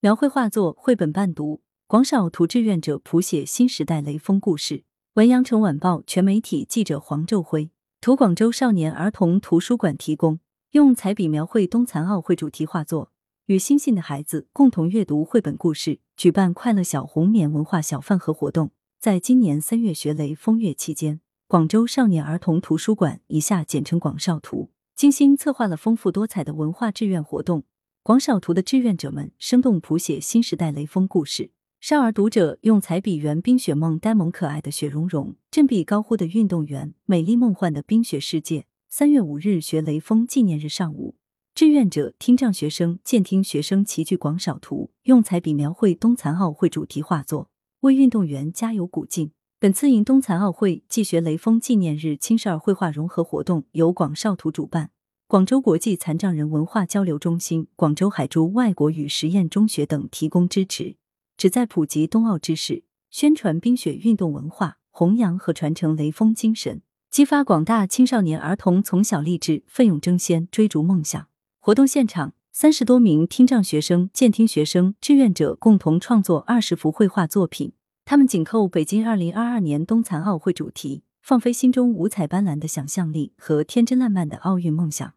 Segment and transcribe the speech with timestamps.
[0.00, 4.84] 描绘画作、绘本伴读，广少图志愿者谱写新时代雷锋故事。
[5.14, 10.38] 文阳城晚报全媒体记者黄昼辉，图广州少年儿童图书馆提供，
[10.70, 13.10] 用彩笔描绘冬残奥会主题画作，
[13.46, 18.70] 与星星的孩子共同阅读绘本故事，举办快乐小红棉文化小饭盒活动。
[19.00, 27.64] 在今年三月学雷锋月期间，广州少年儿童图书馆（以下简称广少图）精心策划了丰富多彩的文化志愿活动。
[28.08, 38.64] 广少图的志愿者们生动谱写新时代雷锋故事，少儿读者用彩笔圆冰雪梦呆萌可爱的雪融融，振臂高呼的运动员，美丽梦幻的冰雪世界。
[38.88, 41.16] 三月五日学雷锋纪念日上午，
[41.54, 49.32] 志愿者、听障学生、健听学生齐聚广少图，用彩笔描绘冬残奥会主题画作，为运动员加油鼓劲。
[49.60, 54.92] 本次迎冬残奥会暨学雷锋纪念日青少儿绘画融合活动由广少图主办。
[55.28, 60.96] 广州国际残障人文化交流中心、广州海珠外国语实验中学等提供支持，
[61.36, 71.28] 旨在普及冬奥知识，宣传冰雪运动文化，弘扬和传承雷锋精神，激发广大青少年儿童从小立志、奋勇争先、追逐梦想。
[71.58, 77.74] 活动现场，三十多名听障学生、健听学生志愿者共同创作二十幅绘画作品，
[78.06, 85.12] 他们紧扣北京二零二二年冬残奥会主题，放飞心中五彩斑斓的想象力和天真烂漫的奥运梦想。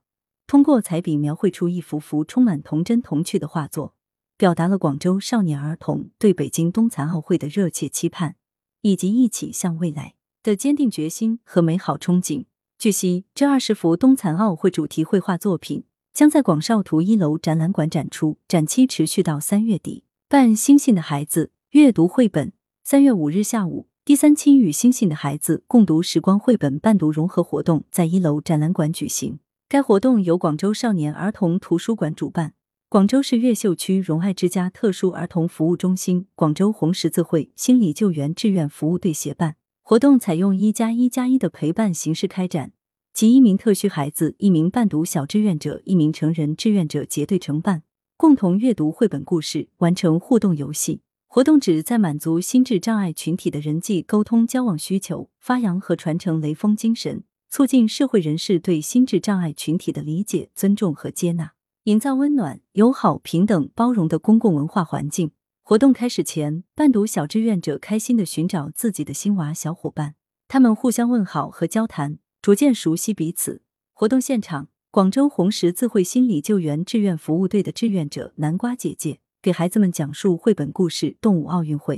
[0.52, 3.94] 通过彩笔描绘出一幅幅充满童真童趣的画作，
[4.36, 8.36] 表达了广州少年儿童对北京冬残奥会的热切期盼，
[8.82, 12.44] 以及一起向未来的坚定决心和美好憧憬。
[12.78, 20.04] 据悉，这二十幅冬残奥会主题绘画作品将在广少图一楼展览馆展出，展期持续到三月底。
[20.28, 22.52] 伴星星的孩子阅读绘本，
[22.84, 29.40] 三月五日下午，第三期与星星的孩子共读时光绘本伴读融合活动在一楼展览馆举行。
[29.72, 32.56] 该活动由广州少年儿童图书馆主办，
[32.90, 39.56] 广州市越秀区荣爱之家特殊儿童服务中心、广州红十字会心理救援志愿服务队协办。
[39.82, 42.74] 活动采用一加一加一的陪伴形式开展，
[43.14, 47.84] 即一名特需孩子、一名伴读小志愿者、一名成人志愿者结对成伴，
[48.18, 51.00] 共同阅读绘本故事，完成互动游戏。
[51.28, 57.24] 活动旨在满足心智障碍群体的人际沟通交往需求，发扬和传承雷锋精神。
[57.52, 61.52] 促进社会人士对心智障碍群体的理解、尊重和接纳，
[61.84, 65.32] 营造温暖、友好、平等、包容的公共文化环境。
[65.62, 70.16] 活动开始前，伴读小志愿者开心的寻找自己的新娃小伙伴，
[70.48, 73.62] 他们互相问好和交谈，逐渐熟悉彼此。
[73.92, 81.98] 活动现场，广州红十字会心理救援志愿服务队的志愿者南瓜姐姐给孩子们讲述绘本故事《动物奥运会》。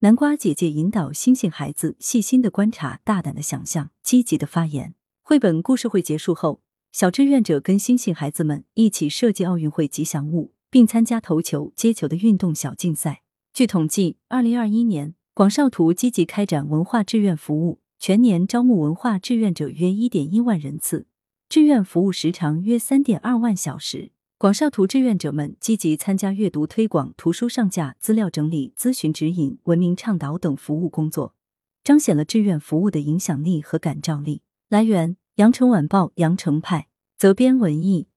[0.00, 4.94] 南瓜姐姐引导星星孩子细心的观察、大胆的想象、积极的发言。
[5.22, 6.60] 绘本故事会结束后，
[6.92, 13.22] 小志愿者跟星星孩子们一起设计奥运会吉祥物，并参加投球、接球的运动小竞赛。
[13.54, 21.06] 据统计，二零二一年广少图积极开展文化志愿服务，全年招募文化志愿者约一点一万人次，
[21.48, 24.10] 志愿服务时长约三点二万小时。
[24.38, 31.34] 广少图志愿者们积极参加阅读推广、图书上架、资料整理、咨询指引、文明倡导等服务工作，
[31.82, 34.42] 彰显了志愿服务的影响力和感召力。
[34.68, 38.08] 来源：羊城晚报羊城派，责编：文艺。